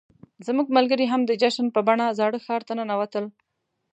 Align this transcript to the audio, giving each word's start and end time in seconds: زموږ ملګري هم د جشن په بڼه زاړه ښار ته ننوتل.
زموږ 0.47 0.67
ملګري 0.77 1.05
هم 1.09 1.21
د 1.25 1.31
جشن 1.41 1.67
په 1.75 1.79
بڼه 1.87 2.15
زاړه 2.19 2.39
ښار 2.45 2.61
ته 2.67 2.73
ننوتل. 2.79 3.25